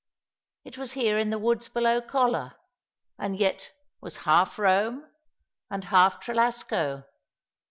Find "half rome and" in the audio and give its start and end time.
4.25-5.83